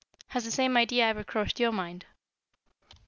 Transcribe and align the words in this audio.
Has 0.29 0.43
the 0.45 0.49
same 0.49 0.77
idea 0.77 1.05
ever 1.05 1.23
crossed 1.23 1.59
your 1.59 1.71
mind?" 1.71 2.07